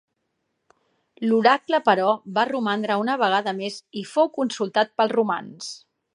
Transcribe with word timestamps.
L'oracle 1.25 1.79
però 1.89 2.07
va 2.39 2.47
romandre 2.51 2.97
una 3.03 3.19
vegada 3.25 3.55
més 3.61 3.79
i 4.03 4.05
fou 4.15 4.35
consultat 4.41 4.95
pels 5.01 5.17
romans. 5.21 5.71